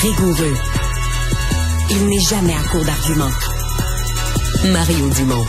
rigoureux. 0.00 0.54
Il 1.90 2.06
n'est 2.06 2.20
jamais 2.20 2.52
à 2.52 2.68
court 2.70 2.84
d'arguments. 2.84 3.34
Mario 4.72 5.10
Dumont. 5.10 5.44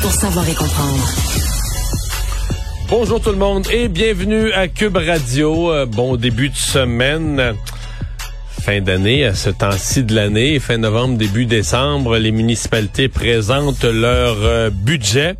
Pour 0.00 0.12
savoir 0.12 0.48
et 0.48 0.54
comprendre. 0.54 1.08
Bonjour 2.88 3.20
tout 3.20 3.30
le 3.30 3.36
monde 3.36 3.66
et 3.72 3.88
bienvenue 3.88 4.52
à 4.52 4.68
Cube 4.68 4.96
Radio. 4.96 5.72
Euh, 5.72 5.86
bon 5.86 6.16
début 6.16 6.50
de 6.50 6.56
semaine. 6.56 7.54
Fin 8.62 8.80
d'année, 8.80 9.24
à 9.24 9.34
ce 9.34 9.50
temps-ci 9.50 10.04
de 10.04 10.14
l'année, 10.14 10.60
fin 10.60 10.76
novembre, 10.78 11.18
début 11.18 11.46
décembre, 11.46 12.16
les 12.16 12.30
municipalités 12.30 13.08
présentent 13.08 13.82
leur 13.82 14.36
euh, 14.40 14.70
budget. 14.70 15.34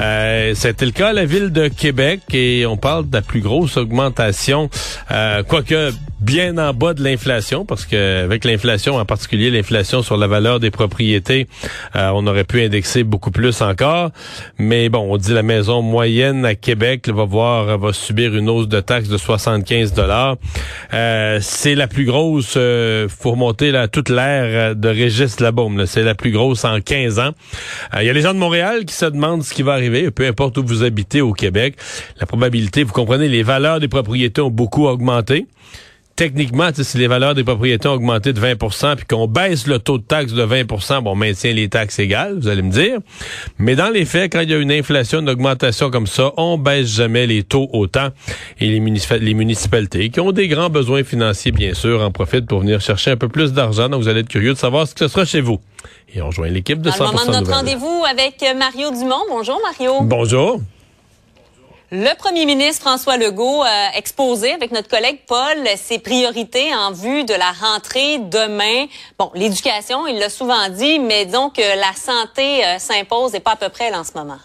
Euh, 0.00 0.54
C'était 0.54 0.86
le 0.86 0.92
cas 0.92 1.08
à 1.08 1.12
la 1.12 1.26
ville 1.26 1.50
de 1.50 1.68
Québec 1.68 2.20
et 2.32 2.64
on 2.64 2.78
parle 2.78 3.10
de 3.10 3.16
la 3.16 3.20
plus 3.20 3.40
grosse 3.42 3.76
augmentation, 3.76 4.70
euh, 5.10 5.42
quoique 5.42 5.92
bien 6.24 6.56
en 6.56 6.72
bas 6.72 6.94
de 6.94 7.04
l'inflation, 7.04 7.66
parce 7.66 7.84
que 7.84 8.24
avec 8.24 8.44
l'inflation, 8.44 8.96
en 8.96 9.04
particulier 9.04 9.50
l'inflation 9.50 10.02
sur 10.02 10.16
la 10.16 10.26
valeur 10.26 10.58
des 10.58 10.70
propriétés, 10.70 11.46
euh, 11.96 12.10
on 12.14 12.26
aurait 12.26 12.44
pu 12.44 12.62
indexer 12.62 13.04
beaucoup 13.04 13.30
plus 13.30 13.60
encore. 13.60 14.10
Mais 14.58 14.88
bon, 14.88 15.12
on 15.12 15.16
dit 15.18 15.32
la 15.32 15.42
maison 15.42 15.82
moyenne 15.82 16.46
à 16.46 16.54
Québec 16.54 17.08
va 17.08 17.24
voir 17.24 17.78
va 17.78 17.92
subir 17.92 18.34
une 18.34 18.48
hausse 18.48 18.68
de 18.68 18.80
taxes 18.80 19.08
de 19.08 19.18
75 19.18 19.92
dollars. 19.92 20.36
Euh, 20.94 21.38
c'est 21.42 21.74
la 21.74 21.86
plus 21.88 22.06
grosse, 22.06 22.54
euh, 22.56 23.06
faut 23.08 23.32
remonter 23.32 23.70
là, 23.70 23.86
toute 23.88 24.08
l'ère 24.08 24.74
de 24.74 24.88
Régis 24.88 25.40
Labaume. 25.40 25.84
C'est 25.86 26.02
la 26.02 26.14
plus 26.14 26.30
grosse 26.30 26.64
en 26.64 26.80
15 26.80 27.18
ans. 27.18 27.32
Euh, 27.94 28.02
Il 28.02 28.06
y 28.06 28.10
a 28.10 28.12
les 28.14 28.22
gens 28.22 28.32
de 28.32 28.38
Montréal 28.38 28.86
qui 28.86 28.94
se 28.94 29.06
demandent 29.06 29.42
ce 29.42 29.52
qui 29.52 29.62
va 29.62 29.72
arriver, 29.74 30.10
peu 30.10 30.26
importe 30.26 30.56
où 30.56 30.64
vous 30.64 30.82
habitez 30.84 31.20
au 31.20 31.32
Québec. 31.32 31.76
La 32.18 32.26
probabilité, 32.26 32.82
vous 32.82 32.92
comprenez, 32.92 33.28
les 33.28 33.42
valeurs 33.42 33.80
des 33.80 33.88
propriétés 33.88 34.40
ont 34.40 34.50
beaucoup 34.50 34.86
augmenté 34.86 35.46
techniquement, 36.16 36.68
si 36.72 36.98
les 36.98 37.06
valeurs 37.06 37.34
des 37.34 37.44
propriétés 37.44 37.88
ont 37.88 37.94
augmenté 37.94 38.32
de 38.32 38.40
20% 38.40 38.96
puis 38.96 39.06
qu'on 39.06 39.26
baisse 39.26 39.66
le 39.66 39.78
taux 39.78 39.98
de 39.98 40.04
taxe 40.04 40.32
de 40.32 40.44
20% 40.44 41.02
bon, 41.02 41.12
on 41.12 41.14
maintient 41.14 41.52
les 41.52 41.68
taxes 41.68 41.98
égales, 41.98 42.38
vous 42.38 42.48
allez 42.48 42.62
me 42.62 42.70
dire. 42.70 42.98
Mais 43.58 43.76
dans 43.76 43.90
les 43.90 44.04
faits, 44.04 44.32
quand 44.32 44.40
il 44.40 44.50
y 44.50 44.54
a 44.54 44.58
une 44.58 44.72
inflation, 44.72 45.20
une 45.20 45.30
augmentation 45.30 45.90
comme 45.90 46.06
ça, 46.06 46.32
on 46.36 46.58
baisse 46.58 46.88
jamais 46.88 47.26
les 47.26 47.42
taux 47.42 47.68
autant. 47.72 48.08
Et 48.60 48.66
les, 48.68 48.80
les 49.20 49.34
municipalités, 49.34 50.10
qui 50.10 50.20
ont 50.20 50.32
des 50.32 50.48
grands 50.48 50.70
besoins 50.70 51.04
financiers, 51.04 51.52
bien 51.52 51.74
sûr, 51.74 52.02
en 52.02 52.10
profitent 52.10 52.46
pour 52.46 52.60
venir 52.60 52.80
chercher 52.80 53.12
un 53.12 53.16
peu 53.16 53.28
plus 53.28 53.52
d'argent. 53.52 53.88
Donc, 53.88 54.02
vous 54.02 54.08
allez 54.08 54.20
être 54.20 54.28
curieux 54.28 54.54
de 54.54 54.58
savoir 54.58 54.86
ce 54.86 54.94
que 54.94 55.00
ce 55.00 55.08
sera 55.08 55.24
chez 55.24 55.40
vous. 55.40 55.60
Et 56.14 56.22
on 56.22 56.28
rejoint 56.28 56.48
l'équipe 56.48 56.80
de 56.80 56.90
100% 56.90 56.98
Dans 56.98 57.04
le 57.04 57.12
moment 57.12 57.26
de 57.26 57.32
notre 57.32 57.52
rendez-vous 57.52 58.02
avec 58.08 58.44
Mario 58.56 58.90
Dumont. 58.90 59.24
Bonjour, 59.28 59.60
Mario. 59.62 60.02
Bonjour. 60.02 60.60
Le 61.96 62.12
premier 62.18 62.44
ministre 62.44 62.80
François 62.80 63.16
Legault 63.16 63.62
a 63.62 63.96
exposé 63.96 64.50
avec 64.50 64.72
notre 64.72 64.88
collègue 64.88 65.18
Paul 65.28 65.64
ses 65.76 66.00
priorités 66.00 66.74
en 66.74 66.90
vue 66.90 67.22
de 67.22 67.34
la 67.34 67.52
rentrée 67.52 68.18
demain. 68.18 68.86
Bon, 69.16 69.30
l'éducation, 69.36 70.04
il 70.08 70.18
l'a 70.18 70.28
souvent 70.28 70.68
dit, 70.70 70.98
mais 70.98 71.26
que 71.26 71.78
la 71.78 71.92
santé 71.94 72.64
euh, 72.64 72.80
s'impose 72.80 73.36
et 73.36 73.40
pas 73.40 73.52
à 73.52 73.56
peu 73.56 73.68
près 73.68 73.92
là, 73.92 74.00
en 74.00 74.04
ce 74.04 74.10
moment. 74.16 74.38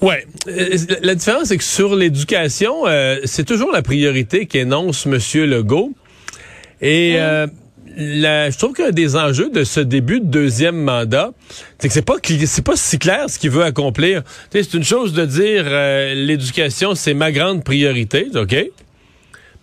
Ouais, 0.00 0.26
Euh, 0.48 0.76
la 1.02 1.14
différence 1.14 1.44
c'est 1.44 1.56
que 1.56 1.62
sur 1.62 1.94
l'éducation, 1.94 2.84
euh, 2.86 3.20
c'est 3.26 3.44
toujours 3.44 3.70
la 3.70 3.82
priorité 3.82 4.46
qu'énonce 4.46 5.06
Monsieur 5.06 5.46
Legault. 5.46 5.92
Et 6.80 7.14
euh, 7.16 7.46
la- 7.96 8.50
je 8.50 8.58
trouve 8.58 8.72
qu'un 8.74 8.90
des 8.90 9.16
enjeux 9.16 9.50
de 9.50 9.64
ce 9.64 9.80
début 9.80 10.20
de 10.20 10.26
deuxième 10.26 10.76
mandat, 10.76 11.32
c'est 11.78 11.88
que 11.88 11.94
c'est 11.94 12.02
pas 12.04 12.16
c'est 12.22 12.64
pas 12.64 12.76
si 12.76 12.98
clair 12.98 13.28
ce 13.28 13.38
qu'il 13.38 13.50
veut 13.50 13.64
accomplir. 13.64 14.22
C'est 14.52 14.74
une 14.74 14.84
chose 14.84 15.12
de 15.12 15.24
dire 15.24 15.64
euh, 15.66 16.14
l'éducation 16.14 16.94
c'est 16.94 17.14
ma 17.14 17.32
grande 17.32 17.64
priorité, 17.64 18.28
ok? 18.34 18.54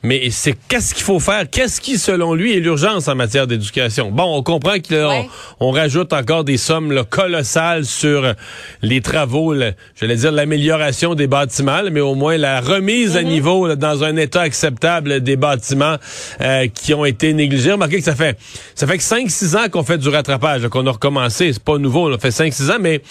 Mais 0.05 0.29
c'est 0.31 0.53
qu'est-ce 0.67 0.93
qu'il 0.93 1.03
faut 1.05 1.19
faire? 1.21 1.49
Qu'est-ce 1.49 1.79
qui, 1.79 1.97
selon 1.97 2.33
lui, 2.33 2.55
est 2.57 2.59
l'urgence 2.59 3.07
en 3.07 3.15
matière 3.15 3.47
d'éducation? 3.47 4.11
Bon, 4.11 4.35
on 4.37 4.43
comprend 4.43 4.75
qu'on 4.79 4.93
Ouais. 5.07 5.29
on 5.61 5.71
rajoute 5.71 6.11
encore 6.11 6.43
des 6.43 6.57
sommes 6.57 6.91
là, 6.91 7.05
colossales 7.05 7.85
sur 7.85 8.25
euh, 8.25 8.33
les 8.81 8.99
travaux, 8.99 9.53
là, 9.53 9.71
j'allais 9.99 10.17
dire 10.17 10.33
l'amélioration 10.33 11.15
des 11.15 11.27
bâtiments, 11.27 11.81
là, 11.81 11.89
mais 11.89 12.01
au 12.01 12.15
moins 12.15 12.35
la 12.37 12.59
remise 12.59 13.15
à 13.15 13.23
niveau 13.23 13.65
là, 13.65 13.77
dans 13.77 14.03
un 14.03 14.17
état 14.17 14.41
acceptable 14.41 15.21
des 15.21 15.37
bâtiments 15.37 15.95
euh, 16.41 16.67
qui 16.67 16.93
ont 16.93 17.05
été 17.05 17.31
négligés. 17.33 17.71
Remarquez 17.71 17.99
que 17.99 18.03
ça 18.03 18.15
fait 18.15 18.37
ça 18.75 18.85
fait 18.87 18.97
que 18.97 19.03
5-6 19.03 19.55
ans 19.55 19.69
qu'on 19.69 19.83
fait 19.83 19.97
du 19.97 20.09
rattrapage, 20.09 20.67
qu'on 20.67 20.85
a 20.85 20.91
recommencé. 20.91 21.53
C'est 21.53 21.63
pas 21.63 21.77
nouveau, 21.77 22.11
ça 22.11 22.17
fait 22.19 22.49
5-6 22.49 22.71
ans, 22.71 22.77
mais 22.79 23.01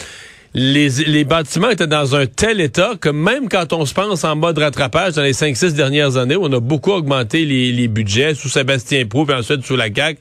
les, 0.55 0.89
les 1.07 1.25
bâtiments 1.25 1.71
étaient 1.71 1.87
dans 1.87 2.15
un 2.15 2.27
tel 2.27 2.61
état 2.61 2.93
que 3.01 3.09
même 3.09 3.49
quand 3.49 3.73
on 3.73 3.87
se 3.87 3.95
pense 3.95 4.23
en 4.25 4.37
mode 4.37 4.59
rattrapage 4.59 5.15
dans 5.15 5.23
les 5.23 5.33
5-6 5.33 5.73
dernières 5.73 6.17
années, 6.19 6.37
où 6.37 6.45
on 6.45 6.53
a 6.53 6.61
beaucoup 6.61 6.93
augmenté 6.93 7.45
les, 7.47 7.73
les 7.73 7.89
budgets 7.89 8.35
sous 8.35 8.49
Sébastien 8.51 9.07
Prou 9.07 9.25
puis 9.25 9.35
ensuite 9.35 9.65
sous 9.65 9.77
la 9.77 9.87
CAQ, 9.95 10.19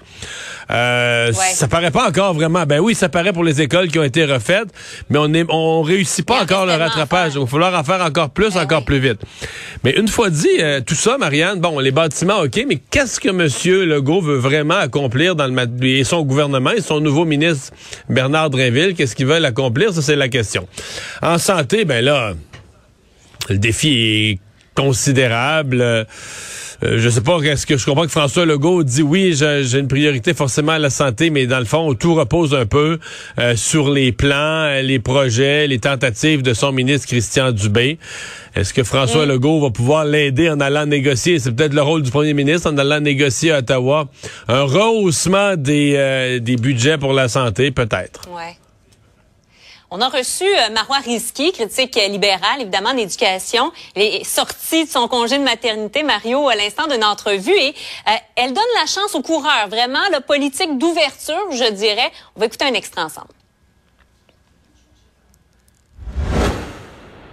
euh, 0.72 1.28
Ouais. 1.32 1.34
ça 1.54 1.68
paraît 1.68 1.92
pas 1.92 2.08
encore 2.08 2.34
vraiment. 2.34 2.64
Ben 2.66 2.80
oui, 2.80 2.96
ça 2.96 3.10
paraît 3.10 3.34
pour 3.34 3.44
les 3.44 3.62
écoles 3.62 3.90
qui 3.90 4.00
ont 4.00 4.04
été 4.04 4.24
refaites, 4.26 4.70
mais 5.10 5.20
on 5.20 5.34
est, 5.34 5.46
on 5.50 5.82
réussit 5.82 6.26
pas 6.26 6.42
encore 6.42 6.66
le 6.66 6.74
rattrapage. 6.74 7.34
Il 7.36 7.42
va 7.42 7.46
falloir 7.46 7.78
en 7.78 7.84
faire 7.84 8.02
encore 8.02 8.30
plus, 8.30 8.54
Ben 8.54 8.62
encore 8.64 8.80
oui. 8.80 8.86
plus 8.86 9.00
vite. 9.00 9.20
Mais 9.84 9.92
une 9.98 10.08
fois 10.08 10.30
dit 10.30 10.48
euh, 10.60 10.80
tout 10.80 10.96
ça, 10.96 11.18
Marianne, 11.18 11.60
bon, 11.60 11.80
les 11.80 11.92
bâtiments, 11.92 12.40
ok, 12.40 12.66
mais 12.68 12.80
qu'est-ce 12.90 13.20
que 13.20 13.30
Monsieur 13.30 13.86
Legault 13.86 14.22
veut 14.22 14.38
vraiment 14.38 14.76
accomplir 14.78 15.36
dans 15.36 15.48
le 15.48 15.86
et 15.86 16.04
son 16.04 16.24
gouvernement 16.24 16.72
et 16.72 16.82
son 16.82 17.00
nouveau 17.02 17.26
ministre 17.26 17.72
Bernard 18.10 18.50
Drinville, 18.50 18.96
qu'est-ce 18.96 19.16
qu'ils 19.16 19.28
veulent 19.28 19.46
accomplir? 19.46 19.94
Ça, 19.94 20.02
c'est 20.02 20.16
la 20.22 20.30
question. 20.30 20.68
En 21.22 21.38
santé, 21.38 21.86
ben 21.86 22.04
là, 22.04 22.34
le 23.50 23.58
défi 23.58 23.90
est 23.90 24.40
considérable. 24.76 25.82
Euh, 25.82 26.06
je 26.84 27.10
sais 27.10 27.22
pas, 27.22 27.38
est-ce 27.40 27.68
que 27.68 27.78
je 27.78 27.86
comprends 27.86 28.06
que 28.06 28.12
François 28.12 28.46
Legault 28.46 28.84
dit 28.84 29.04
oui, 29.04 29.34
j'ai 29.36 29.78
une 29.78 29.88
priorité 29.88 30.34
forcément 30.34 30.72
à 30.72 30.80
la 30.80 30.90
santé, 30.90 31.30
mais 31.30 31.46
dans 31.46 31.60
le 31.60 31.66
fond, 31.66 31.94
tout 31.94 32.16
repose 32.16 32.56
un 32.56 32.66
peu 32.66 32.98
euh, 33.38 33.56
sur 33.56 33.92
les 33.92 34.12
plans, 34.12 34.36
euh, 34.66 34.82
les 34.82 34.98
projets, 34.98 35.68
les 35.68 35.78
tentatives 35.78 36.42
de 36.42 36.54
son 36.54 36.72
ministre 36.72 37.08
Christian 37.08 37.52
Dubé. 37.52 38.00
Est-ce 38.56 38.74
que 38.74 38.84
François 38.84 39.26
Legault 39.26 39.62
va 39.62 39.70
pouvoir 39.70 40.06
l'aider 40.06 40.50
en 40.50 40.60
allant 40.60 40.88
négocier? 40.88 41.38
C'est 41.38 41.52
peut-être 41.52 41.74
le 41.74 41.84
rôle 41.84 42.02
du 42.02 42.10
premier 42.10 42.34
ministre 42.34 42.72
en 42.72 42.78
allant 42.78 43.00
négocier 43.00 43.52
à 43.52 43.60
Ottawa 43.60 44.10
un 44.48 44.64
rehaussement 44.64 45.56
des, 45.56 45.94
euh, 45.96 46.40
des 46.40 46.56
budgets 46.56 46.98
pour 46.98 47.14
la 47.14 47.28
santé, 47.28 47.70
peut-être. 47.70 48.28
Ouais. 48.30 48.58
On 49.94 50.00
a 50.00 50.08
reçu 50.08 50.46
euh, 50.46 50.74
Marois 50.74 51.00
Risky, 51.04 51.52
critique 51.52 51.96
libérale, 51.96 52.62
évidemment, 52.62 52.94
d'éducation. 52.94 53.74
Elle 53.94 54.04
est 54.04 54.24
sortie 54.24 54.86
de 54.86 54.90
son 54.90 55.10
congé 55.10 55.38
de 55.38 55.44
maternité, 55.44 56.02
Mario, 56.02 56.48
à 56.48 56.56
l'instant 56.56 56.88
d'une 56.88 57.04
entrevue. 57.04 57.52
Et 57.52 57.76
euh, 58.08 58.12
elle 58.38 58.54
donne 58.54 58.64
la 58.80 58.86
chance 58.86 59.16
aux 59.16 59.22
coureurs. 59.22 59.68
Vraiment, 59.68 60.00
la 60.10 60.22
politique 60.22 60.78
d'ouverture, 60.78 61.46
je 61.52 61.70
dirais. 61.74 62.10
On 62.38 62.40
va 62.40 62.46
écouter 62.46 62.64
un 62.64 62.74
extrait 62.74 63.02
ensemble. 63.02 63.28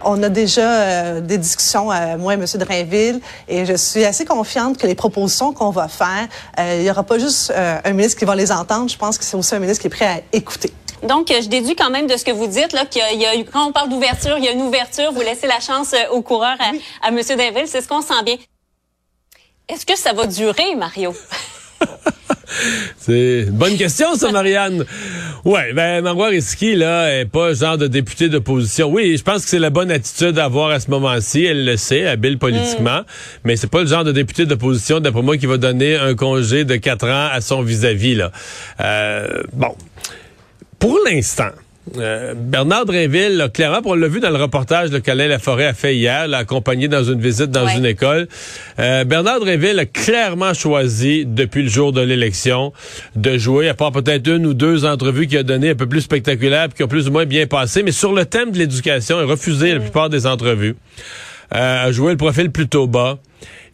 On 0.02 0.20
a 0.24 0.28
déjà 0.28 0.80
euh, 0.80 1.20
des 1.20 1.38
discussions, 1.38 1.92
euh, 1.92 2.18
moi 2.18 2.34
et 2.34 2.38
M. 2.38 2.44
Drainville, 2.54 3.20
et 3.46 3.66
je 3.66 3.74
suis 3.74 4.04
assez 4.04 4.24
confiante 4.24 4.78
que 4.78 4.86
les 4.88 4.96
propositions 4.96 5.52
qu'on 5.52 5.70
va 5.70 5.86
faire, 5.86 6.26
il 6.58 6.82
n'y 6.82 6.90
aura 6.90 7.04
pas 7.04 7.18
juste 7.18 7.52
un 7.52 7.92
ministre 7.92 8.18
qui 8.18 8.24
va 8.24 8.34
les 8.34 8.50
entendre, 8.50 8.88
je 8.88 8.96
pense 8.96 9.18
que 9.18 9.24
c'est 9.24 9.36
aussi 9.36 9.54
un 9.54 9.58
ministre 9.58 9.80
qui 9.80 9.88
est 9.88 9.90
prêt 9.90 10.06
à 10.06 10.36
écouter. 10.36 10.72
Donc, 11.06 11.30
euh, 11.30 11.40
je 11.42 11.48
déduis 11.48 11.76
quand 11.76 11.90
même 11.90 12.06
de 12.06 12.16
ce 12.16 12.24
que 12.24 12.30
vous 12.32 12.46
dites, 12.46 12.72
là, 12.72 12.84
qu'il 12.86 13.02
y 13.20 13.24
a- 13.26 13.34
y 13.34 13.44
quand 13.44 13.66
on 13.68 13.72
parle 13.72 13.88
d'ouverture, 13.88 14.36
il 14.38 14.44
y 14.44 14.48
a 14.48 14.52
une 14.52 14.62
ouverture, 14.62 15.12
vous 15.12 15.20
laissez 15.20 15.46
la 15.46 15.60
chance 15.60 15.92
euh, 15.94 16.10
aux 16.12 16.22
coureurs 16.22 16.56
à, 16.60 17.06
à 17.06 17.08
M. 17.10 17.20
Drainville, 17.22 17.66
c'est 17.66 17.80
ce 17.80 17.88
qu'on 17.88 18.02
sent 18.02 18.22
bien. 18.24 18.36
Est-ce 19.68 19.84
que 19.86 19.96
ça 19.96 20.12
va 20.12 20.26
durer, 20.26 20.74
Mario? 20.76 21.14
C'est 22.98 23.40
une 23.42 23.50
bonne 23.50 23.76
question, 23.76 24.14
ça, 24.16 24.32
Marianne. 24.32 24.84
Ouais, 25.44 25.72
ben, 25.74 26.00
Marois 26.02 26.28
Risky, 26.28 26.74
là, 26.74 27.14
est 27.20 27.26
pas 27.26 27.52
genre 27.52 27.76
de 27.78 27.86
député 27.86 28.28
d'opposition. 28.28 28.88
Oui, 28.88 29.16
je 29.16 29.22
pense 29.22 29.44
que 29.44 29.50
c'est 29.50 29.58
la 29.58 29.70
bonne 29.70 29.90
attitude 29.90 30.38
à 30.38 30.44
avoir 30.46 30.70
à 30.70 30.80
ce 30.80 30.90
moment-ci. 30.90 31.44
Elle 31.44 31.64
le 31.66 31.76
sait, 31.76 32.06
habile 32.06 32.38
politiquement. 32.38 33.02
Mais 33.44 33.56
c'est 33.56 33.70
pas 33.70 33.80
le 33.82 33.86
genre 33.86 34.02
de 34.02 34.12
député 34.12 34.46
d'opposition, 34.46 34.98
d'après 34.98 35.22
moi, 35.22 35.36
qui 35.36 35.46
va 35.46 35.58
donner 35.58 35.96
un 35.96 36.14
congé 36.14 36.64
de 36.64 36.76
quatre 36.76 37.06
ans 37.06 37.28
à 37.30 37.40
son 37.40 37.62
vis-à-vis, 37.62 38.14
là. 38.14 38.32
Euh, 38.80 39.42
bon. 39.52 39.76
Pour 40.78 40.98
l'instant, 41.10 41.50
euh, 41.96 42.34
Bernard 42.36 42.84
Drinville, 42.84 43.36
là, 43.36 43.48
clairement, 43.48 43.80
on 43.84 43.94
l'a 43.94 44.08
vu 44.08 44.20
dans 44.20 44.30
le 44.30 44.36
reportage 44.36 44.90
qu'Alain 45.02 45.26
Laforêt 45.26 45.66
a 45.66 45.72
fait 45.74 45.96
hier, 45.96 46.28
l'a 46.28 46.38
accompagné 46.38 46.86
dans 46.86 47.02
une 47.02 47.20
visite 47.20 47.50
dans 47.50 47.64
Ouais. 47.64 47.76
une 47.78 47.86
école. 47.86 48.28
Euh, 48.78 49.04
Bernard 49.04 49.40
Drinville 49.40 49.78
a 49.78 49.86
clairement 49.86 50.54
choisi, 50.54 51.24
depuis 51.26 51.62
le 51.62 51.68
jour 51.68 51.92
de 51.92 52.00
l'élection, 52.02 52.72
de 53.16 53.38
jouer, 53.38 53.68
à 53.68 53.74
part 53.74 53.90
peut-être 53.92 54.28
une 54.28 54.46
ou 54.46 54.54
deux 54.54 54.84
entrevues 54.84 55.26
qu'il 55.26 55.38
a 55.38 55.42
données 55.42 55.70
un 55.70 55.74
peu 55.74 55.86
plus 55.88 56.02
spectaculaires, 56.02 56.68
puis 56.68 56.76
qui 56.76 56.82
ont 56.84 56.88
plus 56.88 57.08
ou 57.08 57.12
moins 57.12 57.24
bien 57.26 57.46
passé, 57.46 57.82
mais 57.82 57.92
sur 57.92 58.12
le 58.12 58.24
thème 58.26 58.52
de 58.52 58.58
l'éducation, 58.58 59.18
il 59.18 59.24
a 59.24 59.26
refusé 59.26 59.72
la 59.74 59.80
plupart 59.80 60.10
des 60.10 60.26
entrevues. 60.26 60.76
Euh, 61.54 61.86
a 61.86 61.92
joué 61.92 62.12
le 62.12 62.18
profil 62.18 62.50
plutôt 62.50 62.86
bas 62.86 63.18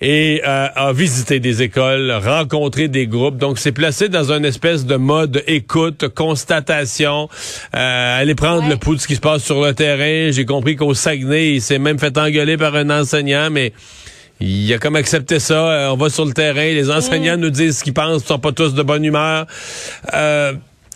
et 0.00 0.42
euh, 0.46 0.68
a 0.74 0.92
visité 0.92 1.40
des 1.40 1.62
écoles, 1.62 2.12
rencontré 2.12 2.88
des 2.88 3.06
groupes. 3.06 3.36
Donc, 3.38 3.58
c'est 3.58 3.72
placé 3.72 4.08
dans 4.08 4.32
une 4.32 4.44
espèce 4.44 4.84
de 4.84 4.96
mode 4.96 5.42
écoute, 5.46 6.08
constatation, 6.08 7.28
euh, 7.74 8.20
aller 8.20 8.34
prendre 8.34 8.62
Ouais. 8.64 8.68
le 8.70 8.76
pouls 8.76 8.96
de 8.96 9.00
ce 9.00 9.06
qui 9.06 9.14
se 9.16 9.20
passe 9.20 9.42
sur 9.42 9.64
le 9.64 9.72
terrain. 9.74 10.30
J'ai 10.30 10.44
compris 10.44 10.76
qu'au 10.76 10.94
Saguenay, 10.94 11.54
il 11.54 11.62
s'est 11.62 11.78
même 11.78 11.98
fait 11.98 12.16
engueuler 12.18 12.56
par 12.56 12.74
un 12.74 12.90
enseignant, 12.90 13.48
mais 13.50 13.72
il 14.40 14.72
a 14.74 14.78
comme 14.78 14.96
accepté 14.96 15.38
ça. 15.38 15.54
Euh, 15.54 15.88
on 15.90 15.96
va 15.96 16.10
sur 16.10 16.24
le 16.26 16.32
terrain, 16.32 16.64
les 16.66 16.90
enseignants 16.90 17.36
nous 17.36 17.50
disent 17.50 17.78
ce 17.78 17.84
qu'ils 17.84 17.94
pensent, 17.94 18.22
ils 18.22 18.26
sont 18.26 18.38
pas 18.38 18.52
tous 18.52 18.74
de 18.74 18.82
bonne 18.82 19.04
humeur. 19.04 19.46
Euh, 20.12 20.52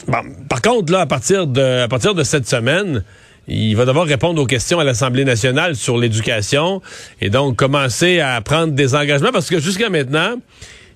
bon, 0.07 0.19
par 0.49 0.61
contre, 0.61 0.93
là, 0.93 1.01
à 1.01 1.07
partir 1.07 1.47
de, 1.47 1.83
à 1.85 1.89
partir 1.89 2.15
de 2.15 2.25
cette 2.25 2.49
semaine, 2.49 3.05
il 3.49 3.75
va 3.75 3.87
devoir 3.87 4.07
répondre 4.07 4.41
aux 4.41 4.47
questions 4.47 4.79
à 4.79 4.85
l'Assemblée 4.85 5.25
nationale 5.25 5.75
sur 5.75 5.97
l'éducation 5.97 6.83
et 7.21 7.31
donc 7.31 7.57
commencer 7.57 8.21
à 8.21 8.41
prendre 8.41 8.75
des 8.75 8.95
engagements 8.95 9.33
parce 9.33 9.49
que 9.49 9.59
jusqu'à 9.59 9.89
maintenant, 9.89 10.37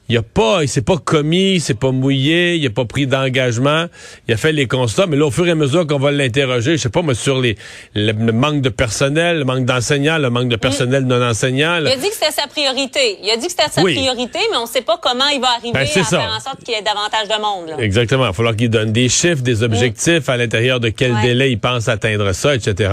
il 0.09 0.17
a 0.17 0.23
pas, 0.23 0.63
il 0.63 0.69
s'est 0.69 0.83
pas 0.83 0.99
commis, 0.99 1.55
il 1.55 1.61
s'est 1.61 1.75
pas 1.75 1.91
mouillé, 1.93 2.57
il 2.57 2.67
a 2.67 2.71
pas 2.71 2.85
pris 2.85 3.07
d'engagement, 3.07 3.87
il 4.29 4.35
a 4.35 4.37
fait 4.37 4.53
les 4.53 4.67
constats, 4.67 5.07
mais 5.07 5.17
là, 5.17 5.27
au 5.27 5.31
fur 5.31 5.47
et 5.47 5.53
à 5.53 5.55
mesure 5.55 5.87
qu'on 5.87 5.99
va 5.99 6.11
l'interroger, 6.11 6.73
je 6.77 6.83
sais 6.83 6.89
pas, 6.89 7.03
moi, 7.03 7.15
sur 7.15 7.41
les, 7.41 7.57
le, 7.95 8.13
le 8.13 8.33
manque 8.33 8.61
de 8.61 8.69
personnel, 8.69 9.39
le 9.39 9.45
manque 9.45 9.65
d'enseignants, 9.65 10.19
le 10.19 10.29
manque 10.31 10.49
de 10.49 10.57
personnel 10.57 11.05
non 11.05 11.23
enseignant. 11.23 11.79
Il 11.81 11.87
a 11.87 11.97
dit 11.97 12.09
que 12.09 12.15
c'était 12.15 12.33
sa 12.33 12.47
priorité. 12.49 13.19
Il 13.23 13.31
a 13.31 13.37
dit 13.37 13.47
que 13.47 13.53
c'était 13.53 13.71
sa 13.71 13.83
Oui. 13.83 13.95
priorité, 13.95 14.39
mais 14.51 14.57
on 14.59 14.63
ne 14.63 14.69
sait 14.69 14.83
pas 14.83 14.99
comment 15.03 15.29
il 15.29 15.41
va 15.41 15.49
arriver 15.57 15.73
Ben, 15.73 15.87
c'est 15.87 16.01
à 16.01 16.05
ça. 16.05 16.21
faire 16.21 16.35
en 16.37 16.41
sorte 16.41 16.63
qu'il 16.65 16.75
y 16.75 16.77
ait 16.77 16.83
davantage 16.83 17.29
de 17.29 17.41
monde. 17.43 17.69
là. 17.79 17.85
Exactement. 17.85 18.25
Il 18.25 18.29
va 18.29 18.33
falloir 18.33 18.57
qu'il 18.57 18.71
donne 18.71 18.93
des 18.93 19.09
chiffres, 19.09 19.43
des 19.43 19.63
objectifs, 19.63 20.29
à 20.29 20.37
l'intérieur 20.37 20.81
de 20.81 20.89
quel 20.91 21.13
Ouais. 21.13 21.23
délai 21.23 21.51
il 21.53 21.59
pense 21.59 21.89
atteindre 21.89 22.33
ça, 22.33 22.55
etc. 22.55 22.93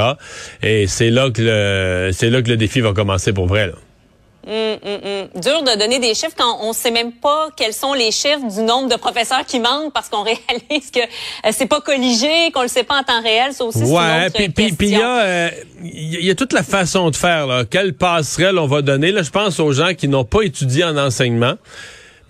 Et 0.64 0.88
c'est 0.88 1.10
là 1.10 1.30
que 1.32 1.42
le, 1.42 2.12
c'est 2.14 2.30
là 2.30 2.42
que 2.42 2.50
le 2.50 2.58
défi 2.58 2.82
va 2.82 2.94
commencer 2.94 3.34
pour 3.34 3.48
vrai, 3.48 3.68
là. 3.68 3.74
Hum, 4.50 4.80
hum. 4.84 5.42
Dur 5.42 5.62
de 5.62 5.78
donner 5.78 6.00
des 6.00 6.16
chiffres 6.16 6.34
quand 6.36 6.58
on 6.62 6.70
ne 6.70 6.74
sait 6.74 6.90
même 6.90 7.12
pas 7.12 7.50
quels 7.56 7.74
sont 7.74 7.94
les 7.94 8.10
chiffres 8.10 8.48
du 8.52 8.62
nombre 8.64 8.90
de 8.90 8.96
professeurs 8.96 9.46
qui 9.46 9.60
manquent 9.60 9.94
parce 9.94 10.10
qu'on 10.10 10.24
réalise 10.24 10.90
que 10.92 11.00
euh, 11.02 11.52
c'est 11.52 11.68
pas 11.68 11.82
colligé, 11.82 12.50
qu'on 12.52 12.64
le 12.64 12.68
sait 12.68 12.84
pas 12.84 13.00
en 13.00 13.04
temps 13.04 13.22
réel. 13.22 13.54
Ça 13.54 13.64
aussi, 13.64 13.84
Ouais, 13.84 14.30
puis 14.32 14.74
il 14.80 14.90
y 14.90 14.96
a 14.96 15.20
euh, 15.22 15.50
y 15.84 16.30
a- 16.32 16.36
toute 16.36 16.54
la 16.54 16.64
façon 16.64 17.12
de 17.12 17.16
faire 17.16 17.46
là. 17.46 17.64
Quelle 17.70 17.94
passerelle 17.94 18.58
on 18.58 18.66
va 18.66 18.82
donner? 18.82 19.12
Là 19.12 19.22
Je 19.22 19.30
pense 19.30 19.60
aux 19.60 19.72
gens 19.72 19.94
qui 19.94 20.08
n'ont 20.08 20.26
pas 20.26 20.42
étudié 20.42 20.84
en 20.84 20.98
enseignement. 20.98 21.54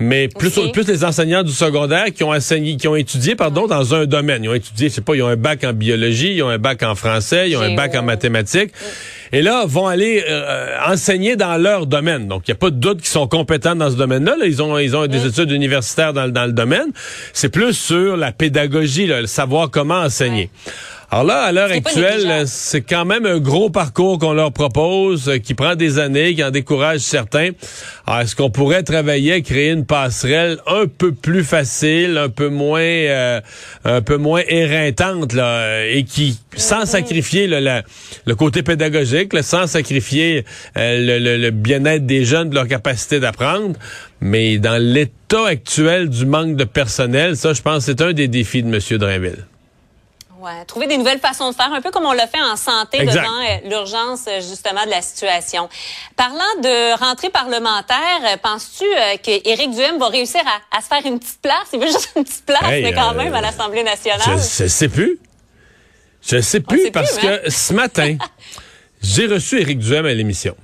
Mais 0.01 0.30
plus, 0.30 0.51
plus 0.71 0.88
les 0.88 1.04
enseignants 1.04 1.44
du 1.44 1.51
secondaire 1.51 2.06
qui 2.16 2.24
ont 2.24 2.31
enseigné, 2.31 2.77
qui 2.77 2.88
ont 2.88 2.95
étudié, 2.95 3.36
pardon, 3.36 3.68
dans 3.68 3.94
un 3.94 4.06
domaine. 4.06 4.45
Ils 4.45 4.50
ont 4.50 4.54
étudié, 4.54 4.88
je 4.88 4.94
sais 4.95 5.01
pas, 5.01 5.13
ils 5.13 5.21
ont 5.21 5.27
un 5.27 5.36
bac 5.36 5.66
en 5.66 5.74
biologie, 5.74 6.36
ils 6.36 6.42
ont 6.42 6.48
un 6.48 6.57
bac 6.57 6.83
en 6.83 6.95
français, 6.95 7.50
ils 7.50 7.57
ont 7.57 7.62
un 7.62 7.75
bac 7.75 7.95
en 7.95 8.04
mathématiques. 8.04 8.71
Et 9.31 9.42
là, 9.42 9.66
vont 9.68 9.88
aller 9.88 10.24
euh, 10.28 10.76
enseigner 10.88 11.36
dans 11.36 11.58
leur 11.58 11.86
domaine. 11.86 12.28
Donc, 12.28 12.48
il 12.48 12.52
n'y 12.52 12.56
a 12.56 12.58
pas 12.60 12.70
de 12.72 12.76
doute 12.78 12.98
qu'ils 13.00 13.08
sont 13.10 13.28
compétents 13.28 13.76
dans 13.76 13.92
ce 13.92 13.96
domaine-là. 13.96 14.36
là. 14.40 14.46
Ils 14.46 14.62
ont, 14.62 14.78
ils 14.80 14.96
ont 14.96 15.06
des 15.08 15.26
études 15.28 15.52
universitaires 15.52 16.14
dans, 16.14 16.26
le- 16.26 16.31
dans 16.31 16.46
le 16.46 16.52
domaine. 16.54 16.88
C'est 17.34 17.50
plus 17.50 17.74
sur 17.74 18.18
la 18.18 18.31
pédagogie, 18.31 19.06
là, 19.08 19.22
le 19.22 19.28
savoir 19.28 19.70
comment 19.70 20.00
enseigner. 20.00 20.50
Alors 21.11 21.23
là, 21.25 21.41
à 21.41 21.51
l'heure 21.51 21.69
actuelle, 21.89 22.47
c'est 22.47 22.81
quand 22.81 23.03
même 23.03 23.25
un 23.25 23.39
gros 23.39 23.71
parcours 23.71 24.19
qu'on 24.19 24.33
leur 24.33 24.51
propose, 24.51 25.27
euh, 25.27 25.38
qui 25.39 25.56
prend 25.56 25.75
des 25.75 25.97
années, 25.97 26.35
qui 26.35 26.44
en 26.44 26.51
décourage 26.51 27.00
certains. 27.00 27.50
Est-ce 28.07 28.35
qu'on 28.35 28.51
pourrait 28.51 28.83
travailler, 28.83 29.41
créer 29.41 29.71
une 29.71 29.85
passerelle 29.88 30.59
un 30.67 30.85
peu 30.85 31.11
plus 31.11 31.44
facile, 31.44 32.15
un 32.19 32.29
peu 32.29 32.50
moins, 32.50 32.81
euh, 32.81 33.41
un 33.85 34.01
peu 34.03 34.17
moins 34.17 34.44
éreintante, 34.47 35.33
là, 35.33 35.45
euh, 35.47 35.91
et 35.91 36.03
qui, 36.03 36.38
sans 36.56 36.85
sacrifier 36.85 37.47
là, 37.47 37.59
la- 37.59 37.83
le 38.27 38.35
côté 38.35 38.61
pédagogique, 38.61 39.33
là, 39.33 39.41
sans 39.41 39.65
sacrifier 39.65 40.45
euh, 40.77 41.03
le, 41.03 41.17
le- 41.17 41.38
le 41.41 41.50
bien-être 41.50 42.06
des 42.06 42.23
jeunes, 42.23 42.51
de 42.51 42.56
leur 42.56 42.67
capacité 42.67 43.19
d'apprendre, 43.19 43.73
mais 44.21 44.59
dans 44.59 44.79
l'état 44.79 45.47
actuel 45.47 46.09
du 46.09 46.27
manque 46.27 46.56
de 46.56 46.65
personnel, 46.65 47.35
ça, 47.35 47.53
je 47.53 47.63
pense, 47.63 47.85
c'est 47.85 48.00
un 48.01 48.13
des 48.13 48.27
défis 48.27 48.61
de 48.61 48.67
M. 48.71 48.97
Drainville. 49.00 49.45
Ouais, 50.41 50.63
trouver 50.65 50.88
des 50.88 50.97
nouvelles 50.97 51.19
façons 51.19 51.50
de 51.51 51.56
faire, 51.56 51.74
un 51.74 51.81
peu 51.81 51.91
comme 51.91 52.06
on 52.06 52.13
l'a 52.13 52.25
fait 52.27 52.39
en 52.41 52.56
santé 52.56 53.01
Exact. 53.01 53.24
devant 53.24 53.41
euh, 53.41 53.69
l'urgence 53.69 54.21
euh, 54.30 54.39
justement 54.39 54.86
de 54.86 54.89
la 54.89 55.01
situation. 55.01 55.68
Parlant 56.15 56.38
de 56.63 56.97
rentrée 56.97 57.30
parlementaire, 57.30 58.21
euh, 58.25 58.38
penses-tu 58.41 58.86
euh, 58.86 59.18
que 59.18 59.50
Éric 59.50 59.71
Duhem 59.71 59.97
va 60.00 60.07
réussir 60.07 60.39
à, 60.45 60.77
à 60.77 60.81
se 60.81 60.88
faire 60.88 61.06
une 61.06 61.19
petite 61.19 61.41
place? 61.41 61.68
Il 61.74 61.80
veut 61.81 61.88
juste 61.88 62.13
une 62.15 62.24
petite 62.24 62.45
place, 62.45 62.63
Hey, 62.71 62.83
mais 62.83 62.94
quand 62.94 63.12
euh, 63.12 63.18
même 63.18 63.33
à 63.33 63.41
l'Assemblée 63.41 63.83
nationale. 63.83 64.21
je 64.39 64.68
sais 64.68 64.88
plus. 64.88 65.19
Je 66.25 66.39
sais 66.39 66.62
plus 66.62 66.83
sait 66.85 66.92
parce 66.92 67.18
plus, 67.18 67.27
hein? 67.27 67.39
que 67.44 67.50
ce 67.50 67.74
matin, 67.74 68.15
j'ai 69.01 69.27
reçu 69.27 69.59
Éric 69.59 69.80
Duhem 69.80 70.06
à 70.06 70.13
l'émission. 70.13 70.56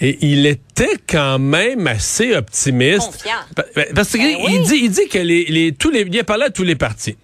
Et 0.00 0.18
il 0.26 0.44
était 0.44 0.96
quand 1.08 1.38
même 1.38 1.86
assez 1.86 2.34
optimiste. 2.34 3.06
Confiant. 3.12 3.32
Pa- 3.54 3.64
Parce 3.94 4.10
qu'il 4.10 4.20
Ben 4.22 4.38
oui. 4.44 4.60
dit, 4.66 4.80
il 4.82 4.90
dit 4.90 5.08
que 5.08 5.18
les, 5.18 5.44
les, 5.44 5.72
tous 5.72 5.90
les, 5.90 6.00
il 6.02 6.18
a 6.18 6.24
parlé 6.24 6.44
à 6.46 6.50
tous 6.50 6.64
les 6.64 6.74
partis. 6.76 7.16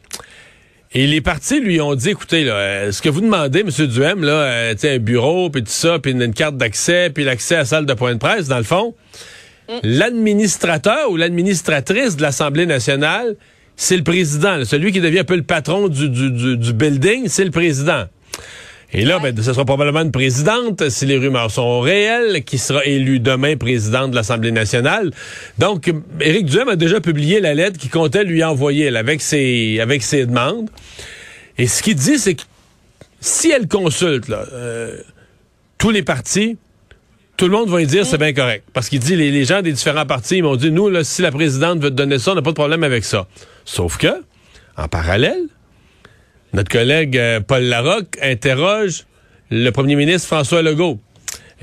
Et 0.94 1.06
les 1.06 1.22
partis 1.22 1.60
lui 1.60 1.80
ont 1.80 1.94
dit, 1.94 2.10
écoutez, 2.10 2.44
là, 2.44 2.54
euh, 2.54 2.92
ce 2.92 3.00
que 3.00 3.08
vous 3.08 3.22
demandez, 3.22 3.60
M. 3.60 3.86
Duhem, 3.86 4.24
là, 4.24 4.32
euh, 4.32 4.74
un 4.82 4.98
bureau, 4.98 5.48
puis 5.48 5.62
tout 5.62 5.70
ça, 5.70 5.98
puis 5.98 6.12
une, 6.12 6.34
carte 6.34 6.58
d'accès, 6.58 7.08
puis 7.08 7.24
l'accès 7.24 7.54
à 7.54 7.58
la 7.58 7.64
salle 7.64 7.86
de 7.86 7.94
point 7.94 8.12
de 8.12 8.18
presse, 8.18 8.46
dans 8.46 8.58
le 8.58 8.64
fond, 8.64 8.94
l'administrateur 9.82 11.10
ou 11.10 11.16
l'administratrice 11.16 12.16
de 12.16 12.22
l'Assemblée 12.22 12.66
nationale, 12.66 13.36
c'est 13.74 13.96
le 13.96 14.04
président. 14.04 14.56
là. 14.56 14.64
Celui 14.66 14.92
qui 14.92 15.00
devient 15.00 15.20
un 15.20 15.24
peu 15.24 15.36
le 15.36 15.42
patron 15.42 15.88
du, 15.88 16.10
du, 16.10 16.30
du, 16.30 16.58
du 16.58 16.72
building, 16.74 17.26
c'est 17.28 17.44
le 17.44 17.50
président. 17.50 18.04
Et 18.94 19.04
là, 19.06 19.18
ben, 19.18 19.34
ce 19.34 19.54
sera 19.54 19.64
probablement 19.64 20.02
une 20.02 20.12
présidente, 20.12 20.90
si 20.90 21.06
les 21.06 21.16
rumeurs 21.16 21.50
sont 21.50 21.80
réelles, 21.80 22.44
qui 22.44 22.58
sera 22.58 22.84
élue 22.84 23.20
demain 23.20 23.56
présidente 23.56 24.10
de 24.10 24.16
l'Assemblée 24.16 24.52
nationale. 24.52 25.12
Donc, 25.58 25.90
Éric 26.20 26.46
Duhem 26.46 26.68
a 26.68 26.76
déjà 26.76 27.00
publié 27.00 27.40
la 27.40 27.54
lettre 27.54 27.78
qu'il 27.78 27.90
comptait 27.90 28.24
lui 28.24 28.44
envoyer 28.44 28.94
avec, 28.94 29.22
ses, 29.22 29.80
avec 29.80 30.02
ses 30.02 30.26
demandes. 30.26 30.68
Et 31.56 31.66
ce 31.66 31.82
qu'il 31.82 31.94
dit, 31.94 32.18
c'est 32.18 32.34
que 32.34 32.42
si 33.20 33.50
elle 33.50 33.66
consulte 33.66 34.28
là, 34.28 34.44
euh, 34.52 34.98
tous 35.78 35.90
les 35.90 36.02
partis, 36.02 36.58
tout 37.38 37.46
le 37.46 37.52
monde 37.52 37.70
va 37.70 37.78
lui 37.78 37.86
dire 37.86 38.04
c'est 38.04 38.18
bien 38.18 38.34
correct. 38.34 38.64
Parce 38.74 38.90
qu'il 38.90 38.98
dit, 38.98 39.16
les, 39.16 39.30
les 39.30 39.46
gens 39.46 39.62
des 39.62 39.72
différents 39.72 40.06
partis, 40.06 40.36
ils 40.36 40.42
m'ont 40.42 40.56
dit, 40.56 40.70
nous, 40.70 40.90
là, 40.90 41.02
si 41.02 41.22
la 41.22 41.30
présidente 41.30 41.78
veut 41.80 41.90
te 41.90 41.94
donner 41.94 42.18
ça, 42.18 42.32
on 42.32 42.34
n'a 42.34 42.42
pas 42.42 42.50
de 42.50 42.56
problème 42.56 42.84
avec 42.84 43.04
ça. 43.04 43.26
Sauf 43.64 43.96
que, 43.96 44.22
en 44.76 44.88
parallèle, 44.88 45.46
notre 46.52 46.70
collègue 46.70 47.16
euh, 47.16 47.40
Paul 47.40 47.62
Larocque 47.64 48.18
interroge 48.22 49.04
le 49.50 49.70
premier 49.70 49.96
ministre 49.96 50.26
François 50.28 50.62
Legault. 50.62 50.98